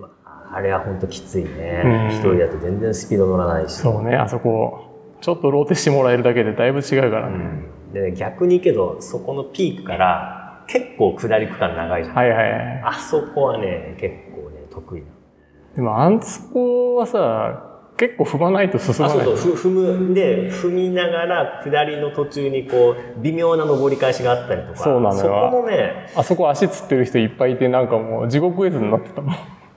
[0.00, 2.08] まあ、あれは本当きついね、うん。
[2.08, 3.74] 一人だと全然スピード乗らないし。
[3.74, 7.36] そうね、あそこ、ちょっとローテしてもらえるだけでだいぶ違うからね。
[7.36, 7.92] うん。
[7.92, 12.82] でね逆にけどそこのピークから結構下り区間長いじゃん、はいはいはい。
[12.84, 15.06] あそこはね結構ね得意な
[15.76, 19.24] でもあんそこはさ、結構踏まないと進あまない。
[19.24, 29.34] そうそうふ踏むで踏みながら下りの途中にこう微妙な登り返しがあったりとかそうなのよそこのねあそこ足つってる人いっぱいいて、なんかもう地獄絵図になってたもん。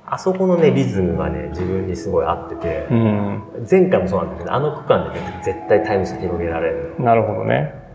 [0.10, 3.44] あそこのねリズムがね自分にすごい合ってて、うん。
[3.70, 7.87] 前回もそうなんだけどあの区間で、ね、絶対タイム差広げられるのなるほどね。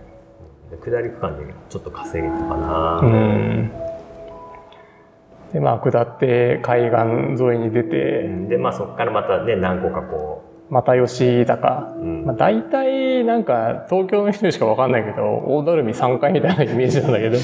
[0.73, 3.71] で下り区間でちょっと稼げたかな、うん。
[5.53, 11.93] で、まあ、下って海岸沿いに出て、でまあそこからまたね何個かこ又吉坂。
[11.99, 12.25] う、うん。
[12.25, 17.39] まあ、大体なんか東京の人にしかわかんないけど大だるみ3回みたいなイメージなんだけど。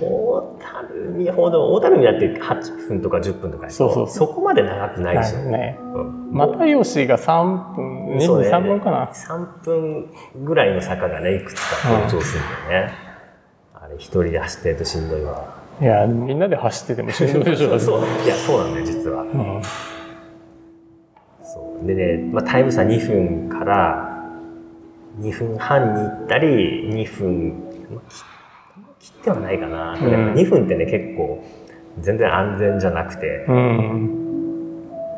[0.00, 4.08] 大樽ほど大樽だって8分とか10分とかやそうそう。
[4.08, 5.78] そこまで長くないでしょ、ね。
[5.94, 6.32] うん。
[6.32, 8.50] 又吉が3分2分そうね。
[8.50, 9.06] 3分かな。
[9.06, 10.10] 3分
[10.44, 12.92] ぐらいの坂がねいくつか登場するんだよね、
[13.72, 15.62] あれ一人で走ってるとしんどいわ。
[15.80, 18.00] いや、みんなで走っててもしんどいでしょ、 そう。
[18.24, 19.22] いやそうなんだよ実は。
[19.22, 19.62] うん
[21.82, 24.10] でね、まあ、タイム差2分から
[25.20, 27.48] 2分半に行ったり2分、
[27.92, 28.24] まあ切
[29.00, 30.10] 切ってはないかな、うん。
[30.10, 31.44] でも2分ってね結構
[32.00, 34.20] 全然安全じゃなくて、うん。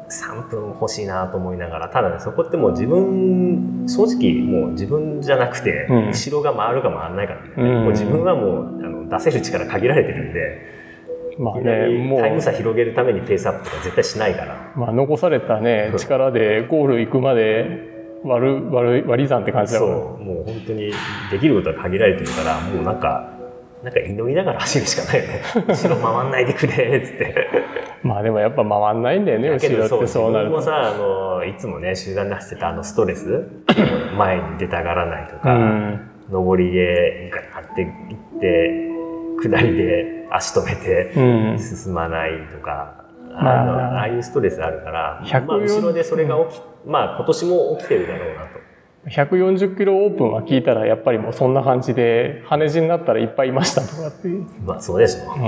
[0.08, 6.08] 3分欲しいなと思いながらただねそこってもう自分正直もう自分じゃなくて、うん。
[6.08, 10.75] 後ろが回るか回らないかもう自分はもうあの出せる力限られてるんで、
[11.38, 17.94] まあね、もうりタイム差広げるためにペースアップとか絶対しないからまあ、残されたね、力でゴール行くまで
[18.24, 20.00] 割る、割る、割り算って感じだそうから。
[20.24, 20.92] もう本当に
[21.30, 23.32] できることは限られてるからもうなんか
[23.82, 27.34] なんか祈りながら走るしかないよね 後ろ回んないでくれっつって
[28.02, 30.60] まあでもやっぱ回んないんだよね、後ろってどそうそうなると。
[30.62, 33.46] さあのいつもね集団で走ってたあのストレス
[34.16, 36.10] 前に出たがらないとうか、ん。
[36.30, 37.88] 上りでガーって行
[38.38, 38.70] って
[39.48, 41.58] 下りで足止めてうん。
[41.58, 48.66] 進まないとか、まああのああいうストレスあるから、140まあ、後ろでそれが起きまあ今年も起きてるだろうなと。
[49.08, 54.46] 140キロオープンは聞いたらやっぱりもうそんな感じで羽地になったらいっぱいいましたとかっていう。
[54.64, 55.42] まあそうでしょうん。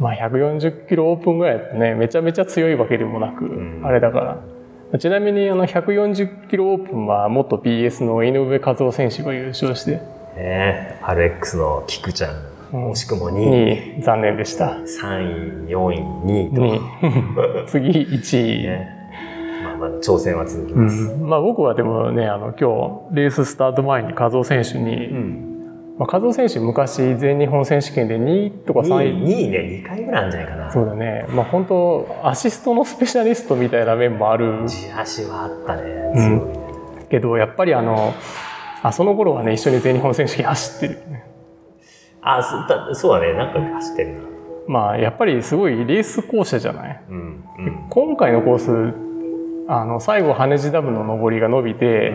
[0.00, 4.98] まあ140キロオープンぐらいだとね、めちゃめちゃ強いわけでもなく、んあれだから。
[4.98, 9.92] ちなみにあの140キロオープンは元 BS の井上和夫選手が優勝して、
[10.36, 14.78] ね RX の菊ちゃん、うん惜しくも2 2位、残念でした。
[15.00, 17.66] 3位、4位、2位と、2位。
[17.66, 18.62] 次1位。
[18.62, 18.88] ね
[19.64, 21.16] まあまあ挑戦は続きうます。
[21.16, 25.50] ん、まあ僕はでもね、あの今日レーススタート前に和夫選手に、うん
[25.98, 30.70] まあ、和夫選手昔全日本選手権で2位とか3 2位位、2位ね、2回ぐらいあるんじゃないかな。
[30.70, 31.26] そうだね。
[31.28, 35.82] まあ本当アシストのスペシャリストみたいな面もある地足はあったね、
[36.14, 36.42] うん強いね。
[37.10, 38.14] けど、やっぱりあの、
[38.82, 41.02] あ、その頃はね、一緒に全日本選手権走ってる。
[42.22, 44.20] あそだそうだね、なんか走ってるな。
[44.68, 47.02] まあやっぱりすごいレース校舎じゃない？
[47.10, 47.16] うん。
[47.16, 47.20] う
[47.62, 47.86] ん。
[47.88, 48.94] 今回のコース、
[49.68, 52.12] あの、最後羽地ダムの上りが伸びて、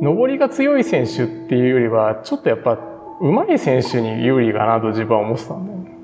[0.00, 2.78] 上りが強い選手っていうよりは、ちょっとやっぱ、
[3.20, 5.96] 上手い選手に有利かなと自分は思ってたんだよね。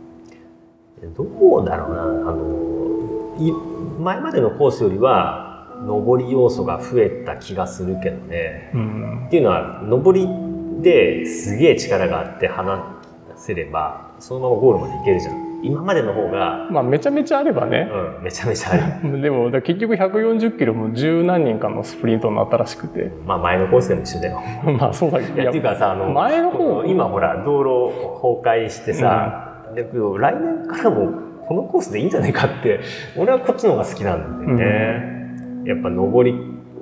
[1.16, 1.24] ど
[1.62, 3.52] うだろうな、あの、い
[4.00, 8.70] 前までのコースよりは、上り要素が増えた気がするけどね。
[8.74, 9.26] うん。
[9.26, 10.28] っていうのは、上り
[10.82, 13.00] ですげえ力があって離
[13.36, 15.50] せれば、そのままゴールまで行けるじゃん。
[15.62, 17.88] 今までの方が、まあめちゃめちゃあればね。
[18.18, 19.20] うん、めちゃめちゃある。
[19.20, 23.10] でも、結局140キロも十何人かのスプリントになったらしくて。
[23.26, 24.40] まあ前のコースでも一緒だよ。
[24.78, 25.48] まあそうだけど。
[25.48, 31.10] っていうかさ、あの、前の方こ今ほら、道路崩壊してさ、だけど来年からも
[31.46, 32.80] このコースでいいんじゃないかって、
[33.16, 35.20] 俺はこっちの方が好きなんだよね。
[35.64, 36.32] やっぱ上り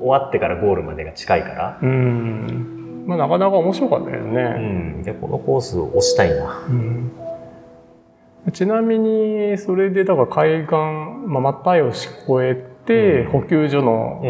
[0.01, 1.79] 終わってからゴールまでが近いから。
[1.83, 2.78] うん。
[3.09, 4.43] まあなかなか面白かったようね。
[4.99, 5.03] ん。
[5.03, 6.67] で、このコースを押したいな。
[6.69, 7.11] うん
[8.53, 10.75] ちなみに、それで、だから海岸、
[11.27, 14.23] まあ、又吉越えて、うん補給所の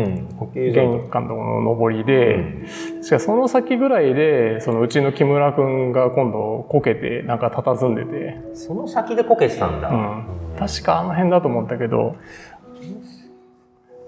[0.53, 2.67] 玄関のの上りで、
[3.03, 9.91] しかしその先ぐらいで、そのうちの木村くんが今度こけて、なんか佇んでて、その先でこけてたんだ。
[9.91, 10.25] うん。
[10.59, 12.17] 確かあの辺だと思ったけど、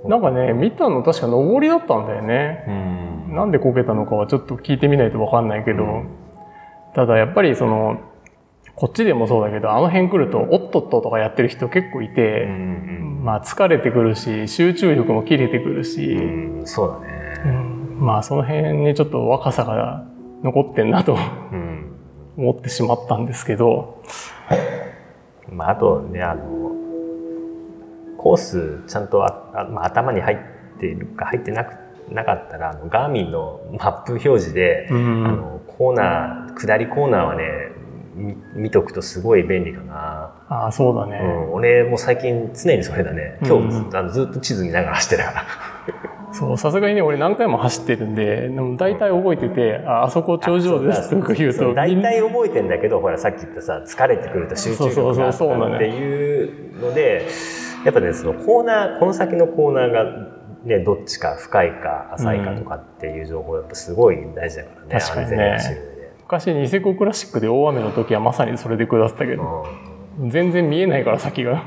[0.04, 2.64] なんかね、見たの確か上りだったんだよね。
[3.28, 3.34] うん。
[3.36, 6.08] なんでこけたのかはちょっと聞いてみないとわかんないけど、うん
[6.92, 8.00] ただやっぱりその、
[8.74, 16.66] こっちでもそうだけど、あの辺来ると、おっとっととかやってる人結構いて、うんまあ疲れてくるし、集中力も切れてくるし、うん。
[16.66, 17.42] そうだね。
[17.44, 20.04] うんまあその辺にちょっと若さが
[20.42, 21.16] 残ってんなと
[21.52, 21.92] うん。
[22.36, 24.02] 思ってしまったんですけど、
[25.52, 26.59] まあ、あとね、あの、
[28.20, 31.74] コースちゃんとああ、まあ、頭に入っているか入ってなく
[32.12, 37.44] なかったら、あのガーミンのマップ表示で、うんあのコーナー、下りコーナーはね、
[38.14, 40.34] み見とくとすごい便利かな。
[40.50, 41.18] ああ、そうだね。
[41.18, 43.38] うん、俺も最近常にそれだね。
[43.42, 45.44] 今日ず,、うんあのずっと地図見ながら走ってたから。
[46.34, 57.26] そう、さすがにね、俺何回も走ってるんで、でも大体覚えてて、あ、あそこ頂上ですとか言うと、そう大体覚えてんだけど、ほらさっき言ったさ、疲れてくると集中そうそう力がそうそうなのよっていうので、
[57.84, 60.04] やっぱね、そのコーナー、この先のコーナーが
[60.64, 65.58] ね、どっちか深いか浅いかとかっていう情報やっぱすごい大事だからね、確かにね。
[66.22, 69.90] 昔ニセコクラシックで大雨の時はまさにそれで下ってたけど、うん
[70.28, 71.64] 全然見えないから先が。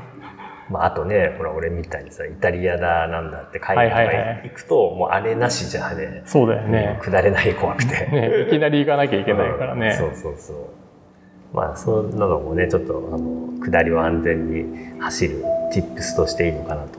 [0.70, 7.00] まあ、あとね、ほら、俺みたいにさ、イタリアだなんだって海外とかはいはいはい行くと、もうあれなしじゃね、そうだよね。
[7.02, 8.06] 下れない怖くて。
[8.06, 9.94] ね、いきなり行かなきゃいけないからね。
[9.94, 10.56] そうそうそう。
[11.52, 16.98] まあ、そんなのもね、ちょっと、あの、下りを安全に走る tips としていいのかなと。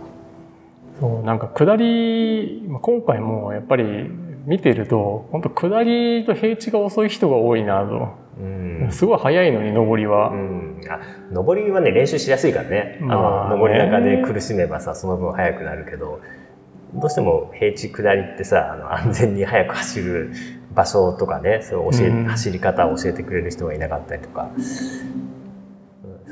[0.99, 4.10] そうなんか下り、まあ今回もやっぱり
[4.45, 8.25] 見てると、本当下りと平地が遅い人が多いなと。
[8.39, 8.88] うん。
[8.91, 10.30] すごい速いのに上りは。
[10.30, 10.65] うん。
[10.82, 10.99] うん、あ
[11.32, 16.21] 上りはね練習しやすいからね,、まあ上り坂で苦しめばさその分速くなるけど
[16.93, 20.32] どうしても平地下りってさあの安全に速く走る
[20.73, 25.24] 場所とかねそう教え、うん走り方を教えてくれる人がいなかったりとか、うん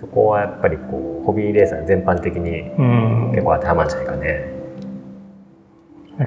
[0.04, 3.32] そこはやっぱりこうホビーレーサー全般的にうん。
[3.32, 4.52] 結構当てはまるんじゃないかね。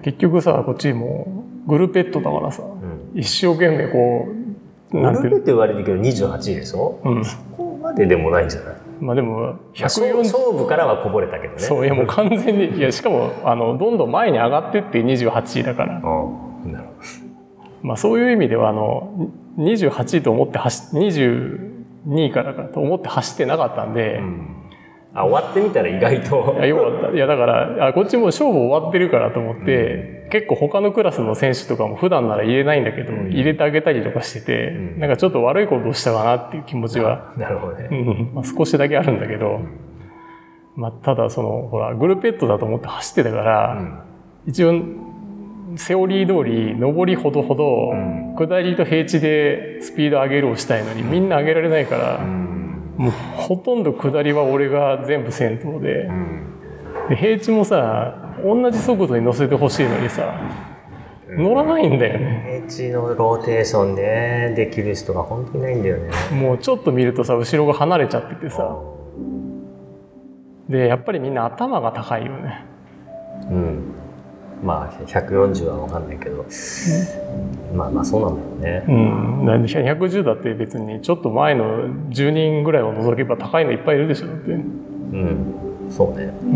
[0.03, 3.21] 結局さこっちもうグルペットだからさうん。
[3.21, 4.29] 一生懸命こ
[4.93, 7.01] うなんていうゴルフって言われるけど28でしょ？
[7.05, 7.25] のうん。
[7.25, 8.77] そこまででもないんじゃない？
[9.01, 11.61] まあでも勝140勝負からはこぼれたけどね。
[11.61, 15.97] そういやもう完全にいやしかもあのどんどん前に上がってって28位だから。
[15.99, 16.93] うんなるほ
[17.83, 20.97] まあそういう意味ではあの28位と思って走
[22.07, 24.23] 22位からかと思って走ってなかったんで、ど。
[24.23, 24.57] うん。
[25.15, 26.55] あ終わってみたら意外と。
[26.59, 27.17] いやよかった。
[27.17, 33.29] いやだからあこっちもう勝負終わってるからと思って、結構他のクラスの選手とかも普段なら入れないんだけど、うん。
[33.29, 35.01] 入れてあげたりとかしてて、うん。
[35.01, 37.89] なんかちょっと悪いことをしたかなっていう気持ちは、なるほどね。
[37.91, 38.31] うん。
[38.35, 39.61] まあ、少しだけあるんだけど、
[40.75, 43.99] まあ、ただそのほらグルペットだと思って走ってたから、うん。
[44.47, 44.75] 一応
[45.77, 48.35] セオリー通り上りほどほど、ん。
[48.37, 52.95] 下りと平地でスピード上げるをしたいのにみんな上げられないから、うん。
[52.97, 56.05] もうほとんど下りは俺が全部先頭で。
[56.05, 56.47] う、ん。
[57.09, 60.41] で平地もさ同じ速度に乗せてほしいのにさ
[61.29, 62.63] 乗らないんだよね。
[62.67, 66.11] 平地のローテーションねできる人が本当にいないんだよね。
[66.33, 68.77] もうちょっと見るとさ後ろが離れちゃっててさ。
[70.69, 72.65] でやっぱりみんな頭が高いよね。
[73.51, 73.93] うん。
[74.65, 76.45] まあ140は分かんないけど、
[77.75, 78.85] まあまあそうなんだよね。
[78.89, 79.47] うん。
[79.47, 85.89] なんで110だって別にちょっと前の10人ぐらいを除けば高いのいっぱいいるでしょだって、うん。
[85.91, 86.25] そうね。
[86.43, 86.47] う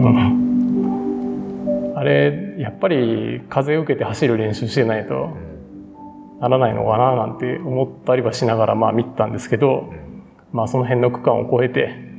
[1.93, 5.51] ん、あれやっぱり風受けて走る練習してないとうん
[6.41, 9.93] ならないのかななんて思ったりはしながらまあ見てたんですけど、
[10.53, 12.11] まあその辺の区間を越えて。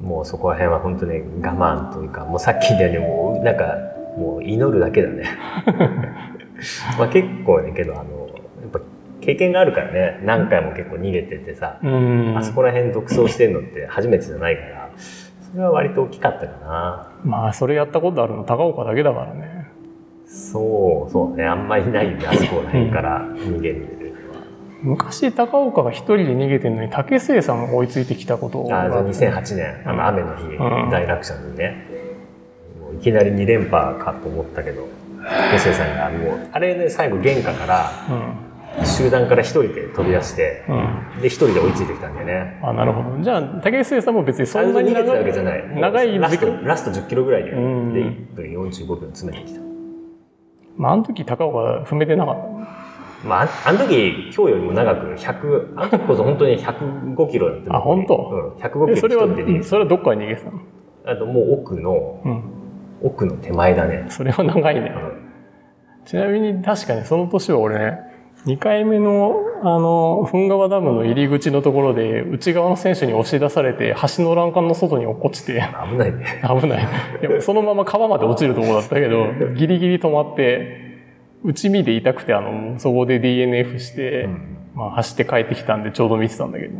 [0.00, 3.78] もうそこら辺は本当に我慢というか、もうさっき言ったようにもうなんか
[4.16, 5.24] もう祈るだけだね。
[6.98, 8.80] まあ結構ね、けどあの、やっぱ
[9.20, 12.34] 経験があるからね、何回も結構逃げててさ、うん。
[12.36, 17.08] あそこら辺独走してるのって初めてじゃないから、それは割と大きかったかな。
[17.24, 19.68] まあそれやったことあるの高岡だけだからね。
[20.26, 23.90] そう、そうね、あんまりないんで、あそこら辺から逃げるのは。
[24.82, 31.86] 昔高岡が一人で逃げてるのに竹末さんが追いついてきたことあが2008年、あの雨の日、うん大落車にね、
[32.92, 34.86] いきなり2連覇かと思ったけど、
[35.22, 36.10] 竹瀬さんが。
[36.10, 37.90] もう、あれね、最後玄関から、
[38.84, 40.76] 集団から一人で飛び出して、うん。
[40.76, 42.60] うんで、一人で追いついてきたんだよね。
[42.62, 43.22] あなるほど。
[43.22, 45.80] じゃあ竹末さんも別にそんなに長いわけじゃない。
[45.80, 47.92] 長いラストラスト10キロぐらいで、で、うん。
[47.92, 49.60] 1分45秒詰めてきた。
[50.76, 53.28] まああの時高岡踏めてなかった。
[53.28, 58.54] まあ、ああの時、今日よりも長く100、あの時こそ本当に105キロだったあ本当？
[58.56, 59.28] うん、105キロえそれは
[59.62, 60.60] それはどっから逃げてたの？
[61.06, 62.63] あともう奥の、うん
[63.04, 64.06] 奥の手前だね。
[64.08, 64.92] それは長いね。
[66.06, 67.98] ちなみに確かにその年は俺ね
[68.46, 75.64] 2回目のあの噴川ダムの入り口のところで内側の選手に押し出されて橋の欄干の外に落っこちて。
[75.90, 76.42] 危ないね。
[76.60, 76.88] 危ない。
[77.20, 80.84] でもそのまま川まで落ちるところだったけどギリギリ止まって
[81.44, 84.28] 内身で痛くてあのそこで DNF して、
[84.74, 86.78] まあ、走って帰ってきたんでちょうど見てたんだけど、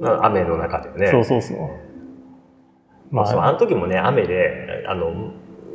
[0.00, 1.10] まあ雨の中でね。
[1.10, 1.88] そうそうそう。
[3.10, 5.32] まそうああの時もね、雨で、あの、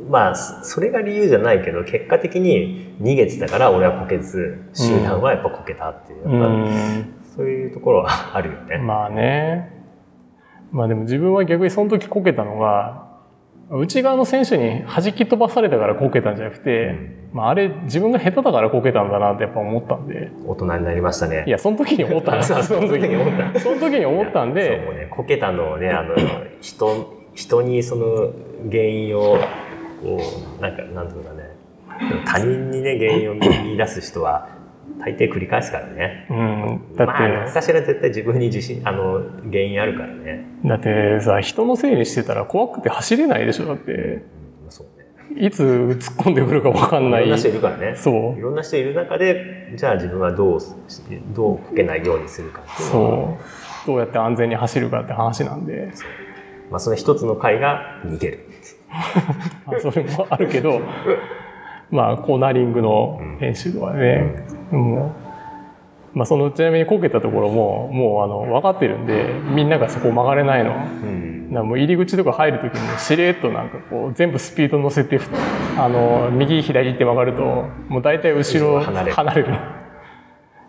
[0.08, 8.78] まあ、それが理由じゃないけど、結果的に逃げてたから俺はこけず、集団はやっぱこけたっていう、うんそういうところはあるよね。
[8.78, 9.72] まあね。
[10.70, 13.04] まあでも自分は逆にその時こけたのが、
[13.70, 16.94] 内側の選手に弾き飛ばされたからこけたんじゃなくて、
[17.32, 20.30] まああれ自分が下手だからこけたんだなってやっぱ思ったんで。
[20.46, 21.44] 大人になりましたね。
[21.46, 26.14] いや、その時に思ったんですそうその時に思ったその時に思ったんそうで、もうね、こけたのをね、あの、
[26.60, 28.32] 人、人にその
[28.70, 29.38] 原因を、
[30.02, 30.20] こ
[30.58, 31.50] う、なんか、なんていうのかね、
[32.26, 34.48] 他人にね、原因を見出す人は、
[35.00, 36.26] 大抵繰り返すからね。
[36.30, 36.96] うん。
[36.96, 40.44] だまあ、何って、かしら絶対自分に自信、あの、原因あるからね。
[40.64, 44.22] だってさ、人のせいにしてたら怖くて走れないでしょだって、うん
[44.68, 44.86] そう
[45.34, 45.46] ね。
[45.46, 47.24] いつ突っ込んでくるかわかんないい。
[47.24, 47.96] ろんな人いるからね。
[47.96, 48.40] そうい。
[48.40, 50.72] ろんな人いる中で、じゃあ自分はどうし、
[51.34, 53.38] どうこけないようにするかっていうそ
[53.84, 53.86] う。
[53.86, 55.92] どうやって安全に走るかって話なんで。
[56.70, 58.38] まあ、その一つの回が逃げる。
[59.66, 60.80] まあ、それもあるけど、
[61.90, 65.12] まあ、コーナリングの編集とかね、も
[66.14, 70.70] う、まあ、その、ちなみにこけたところも、もう、あの、分かってるんで、みんながそこ曲がれないの。
[70.70, 71.34] うん。
[71.54, 75.20] なもう入り口とか入るときもしれっとなんかこう全部スピード乗せて
[75.78, 77.42] あの右左って曲がると
[77.88, 79.54] もう大体後ろ後ろ離れる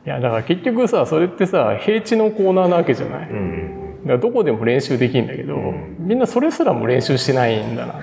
[0.05, 3.84] いやだから結局さそれってさ平地のコーナーなわけじゃないうん。
[4.07, 5.95] からどこでも練習できるんだけど、ん。
[5.99, 7.93] みんなそれすらも練習してないんだな。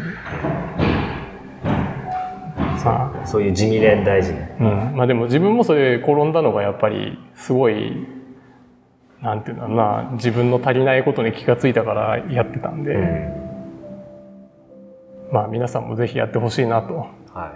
[2.78, 3.26] さあ。
[3.26, 4.56] そういう地味練大事ね。
[4.60, 8.06] うん、まあでも自分もそれ転んだのがやっぱりすごい
[9.22, 10.10] なんていうんだろうな。
[10.14, 13.32] 自分の足りないことに気がついたからやってたんで、うん。
[15.32, 17.06] まあ皆さんもぜひやってほしいなと。
[17.32, 17.54] は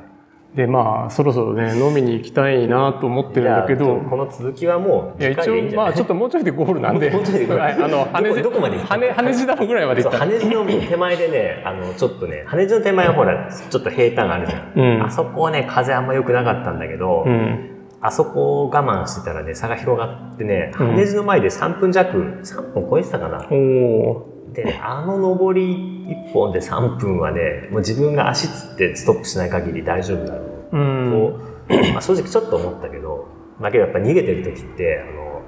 [0.57, 3.43] でまあそろそろね飲みに行きたいなと思ってい。
[3.45, 14.73] るんだけどこの続きはもういや一応まあちょっともうちょいでゴールなんで もうちょいでゴールはいあの羽地どこまで羽羽地ダムぐらいまで行そうった羽地の手前でね、あの、ちょっとね、羽地の手前はほら、ちょっと平坦あるじゃん。
[14.75, 22.11] うんあそこはね、風あんま良くなかったんだけど、うんあそこを我慢してたらね、差が広がってね、うん羽地の前で3分弱、
[22.43, 23.47] 3分超えてたかな。
[23.51, 30.83] おおでね、あの上り1本で3分はね、もう自分が足つってストップしない限り大丈夫だろうーう
[31.29, 31.41] ん。
[31.69, 33.29] と、まあ、正直ちょっと思ったけど、
[33.61, 35.43] まあ、けどやっぱ逃げてる時って、あの、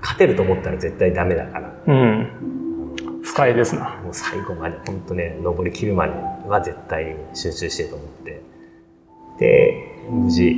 [0.00, 2.30] 勝てると思ったら絶対ダメだから、うん。
[3.24, 4.00] 不快ですな。
[4.04, 6.12] もう最後まで本当ね登り切るまで
[6.46, 8.42] は絶対に集中してると思って。
[9.40, 9.74] で
[10.08, 10.54] 無事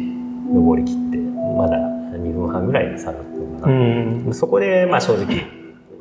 [0.53, 3.22] 登り切ってまだ2分半ぐらいで下がった。
[3.22, 4.34] のかうな、ん。
[4.34, 5.47] そこでまあ正直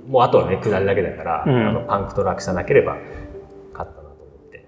[0.08, 1.68] もうあとはね下りだけだから、うん。
[1.68, 2.98] あのパンクと落車なければ
[3.74, 4.66] 勝ったなと思って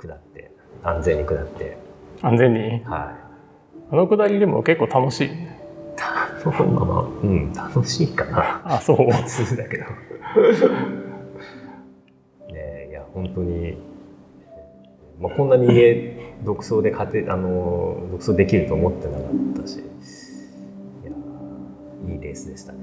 [0.00, 0.50] 下って
[0.82, 1.76] 安全に下って。
[2.22, 2.82] 安全に？
[2.84, 3.16] は
[3.90, 5.28] あのくだりでも結構楽しい。
[5.28, 5.30] い
[6.42, 8.62] そのままうん楽しいかな。
[8.64, 8.96] あそう。
[8.96, 9.84] 普通だけど。
[12.52, 13.76] ねえいや本当に、
[15.20, 19.82] まあ、こんなに家独走で勝てあの独走できると思ってなかったしい
[21.04, 21.12] や
[22.14, 22.78] いいレースでしたね。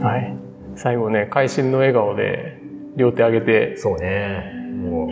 [0.00, 0.49] はい
[0.80, 2.58] 最後ね会心の笑顔で
[2.96, 3.76] 両手上げて。
[3.76, 4.50] そうね。
[4.82, 5.10] もう。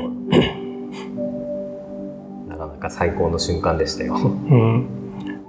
[2.48, 4.14] なかなか最高の瞬間でしたよ。
[4.14, 4.16] う
[4.54, 4.86] ん。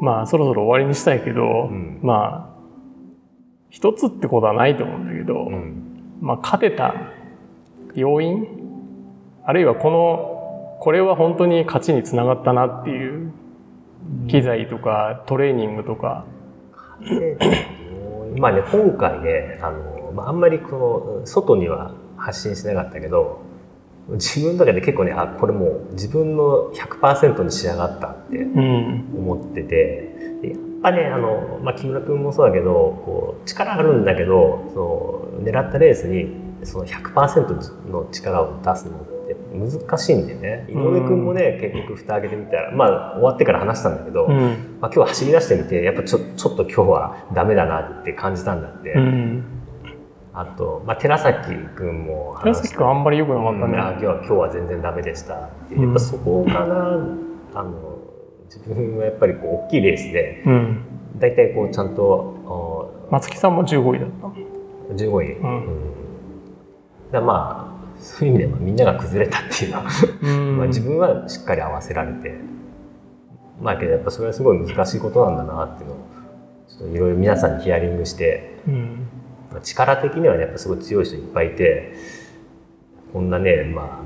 [0.02, 2.00] まあそろそろ終わりにしたいけど、ん。
[2.02, 2.60] まあ
[3.70, 6.18] 一つってことはないと思うんだけど、うん。
[6.20, 6.96] まあ勝てた
[7.96, 8.46] 要因
[9.46, 13.32] あるいはこのこれは本当に勝ちにつながったなっていう
[14.28, 16.26] 機材とかトレーニングとか、
[17.02, 17.38] で
[18.38, 23.42] まあね今回ねあの、まあ、あんまりこの外には発信しなかったけど
[24.10, 29.06] 自分の中で結構ねあこれもう自分の100%に仕上がったってうん。
[29.16, 29.70] 思ってて
[30.42, 32.74] でやっぱねあの、まあ、木村君もそうだけど
[33.06, 39.19] こう力あるんだけどそう狙ったレースにその100%の力を出すのって
[39.54, 40.66] 難しいんでね。
[40.70, 44.78] 井上君もね結局蓋開けてみたらまあ終わってから話したんだけど、うん。
[44.80, 49.44] まあ、今日走り出してみてやっぱちょちょっと今日はダメだなって感じたんだって、うん。
[50.34, 57.00] あと、まあ、寺崎君も寺崎君あんまり良くなかったね、今日は今日は全然ダメでしたやっぱそこかな、
[57.56, 58.00] あの
[58.46, 60.82] 自分はやっぱりこう大きいレースでうん。
[61.18, 64.94] 大体こうちゃんとお松木さんも15位だった。
[64.94, 65.66] 15位、うん。
[65.66, 65.94] うん。
[67.12, 67.69] だまあ
[68.00, 69.86] そういう意味ではみんなが崩れたっていうのは、
[70.22, 70.58] うん。
[70.58, 72.36] まあ自分はしっかり合わせられて。
[73.62, 75.98] まあけどやっぱそれはすごい難しいことなんだなっていうのを
[76.70, 79.08] ちょっといろいろ皆さんにヒアリングしてうん。
[79.52, 81.94] まあ力的にはねやっぱすごい強い人いっぱいいて
[83.12, 84.06] こんなね、まあ、あの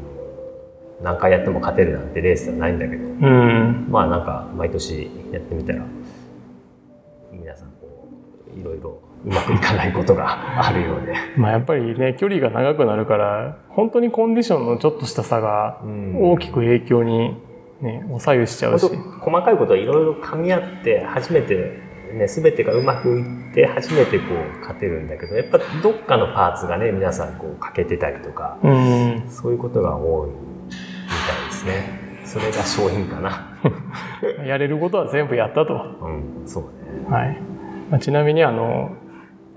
[1.03, 3.87] 何回やっても勝てるなんてレースではないんだけどうん。
[3.89, 5.85] まあなんか毎年やってみたら
[7.31, 8.07] 皆さんこ
[8.55, 17.37] ういろいろうまくいかないことがあるようで、まあやっぱりね距離が長くなるから本当にコンディションのちょっとした差がうん大きく影響に、
[17.81, 18.85] ね、お左右しちゃうし
[19.21, 21.79] 細かいことはいろいろ噛み合って初めて、
[22.13, 30.35] ね、全てがうまくいって初めてこう勝てるんだけどやっぱどっかのパーツがね皆さんこう欠けてたりとかうんそういうことが多いみ
[31.27, 32.03] たいですね。
[32.25, 33.57] それが勝因かな。
[34.47, 35.73] やれることは全部やったと。
[36.01, 36.69] うん、そうね。
[37.09, 37.37] はい
[37.89, 38.95] まあ、ちなみにあの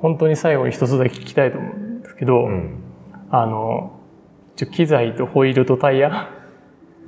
[0.06, 2.78] 本当に最後に一つだけ聞きたいと思うんですけど、うん。
[3.30, 3.98] あの
[4.54, 6.30] 機材とホイールとタイヤ？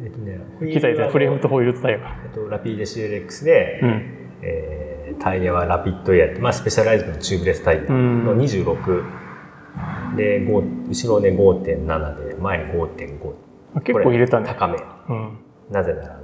[0.03, 0.41] えっとね、
[0.73, 2.17] 機材でフレームとホイールとタイヤか。
[2.25, 4.29] えっと、ラピード CLX で、うん。
[4.43, 4.89] えー
[5.21, 9.05] タイヤはラピッドエアって、まあ、スペシャライズドのチューブレスタイヤの26、
[10.17, 13.35] で5後ろね5.7で前5.5
[13.75, 14.47] あ結構入れたね。
[14.47, 14.77] 高め。
[14.77, 15.39] うん、
[15.71, 16.18] なぜなら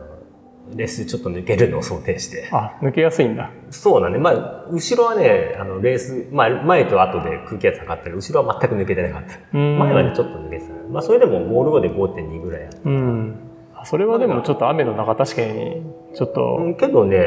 [0.77, 2.49] レースちょっと抜けるのを想定して。
[2.53, 3.51] あ抜けやすいんだ。
[3.71, 4.19] そうだね。
[4.19, 9.39] まあ後ろはねあのレース、まあ、前と後で空気圧測ったり後ろは全く抜けてなかった。
[9.53, 9.79] うん。
[9.79, 10.73] 前はねちょっと抜けてた。
[10.91, 12.79] まあそれでもゴール後で5.2ぐらいあった。
[12.85, 13.37] うん、
[13.75, 15.83] あそれはでもちょっと雨の中確かに
[16.15, 17.19] ちょっと、うんけどね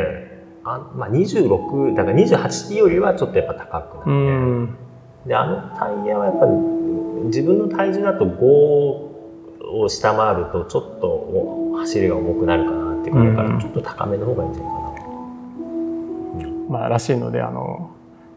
[0.64, 4.78] あ、まあ、26だから28よりはちょっとやっぱ高くなって、うん。
[5.26, 6.52] であのタイヤはやっぱり
[7.26, 9.08] 自分の体重だと5
[9.70, 14.80] を下回るとちょっとお走りが重くなるかなっていう感じだかうんらちょっと高めの方がいいんじゃないか
[16.40, 17.92] な、まあらしいのであの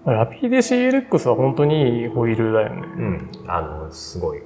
[0.07, 2.83] ラピーデ CLX は本当にいいホイールだよね。
[2.97, 3.29] うん。
[3.47, 4.41] あの、すごい。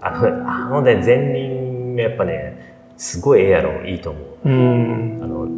[0.00, 4.48] あの、あのね、前輪がやっぱね、すごいええやろ、いいと思う。
[4.48, 5.20] うん。
[5.20, 5.48] あの、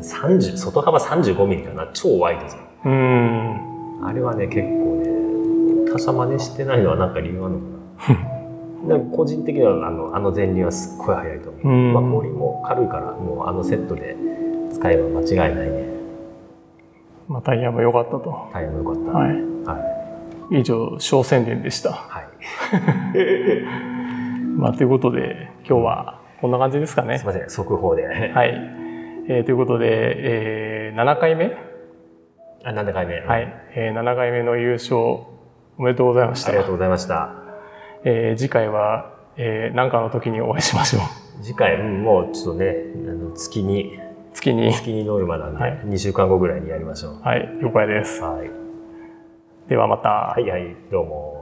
[0.00, 2.92] 30、外幅35ミリかな、超ワイドじゃん。
[2.92, 4.06] うん。
[4.06, 8.30] あれはね、結構ね、他社真似してないのはなんか理由あるのかな。
[8.86, 11.68] なんか個人的にはあのあの前輪はすっごい速いと思う。
[11.68, 14.16] うんまあ氷も軽いから、もうあのセットで
[14.72, 15.88] 使えば間違いないね。
[17.28, 18.48] まあタイヤも良かったと。
[18.52, 19.18] タイヤも良かった。
[19.18, 19.30] はい。
[19.64, 20.00] は
[20.52, 20.60] い。
[20.60, 21.92] 以上、小宣伝でした。
[21.92, 22.24] はい。
[24.58, 27.26] まあということで、今日はこんな感じですかねすい。
[27.26, 28.06] ません、速報で。
[28.06, 28.54] はい。
[29.28, 31.56] えーということで、えー7回目？
[32.64, 33.20] あ、7回目。
[33.20, 33.54] はい。
[33.76, 35.26] えー7回目の優勝、お
[35.78, 36.50] めでとうございました。
[36.50, 37.39] ありがとうございました。
[38.04, 41.42] えー次回は、えー何かの時にお会いしましょう。
[41.42, 42.74] 次回、うんもうちょっとね、
[43.08, 43.98] あの月に、
[44.34, 44.72] 月に。
[44.72, 47.20] 月にノルマなんで、はい2週間後ぐらいにやりましょう。
[47.22, 48.22] はい、了解です。
[48.22, 48.50] はい。
[49.68, 50.08] ではまた。
[50.08, 51.39] はいはい、どうも。